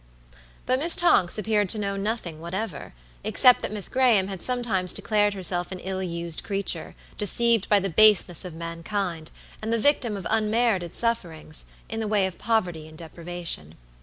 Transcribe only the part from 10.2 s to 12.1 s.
unmerited sufferings, in the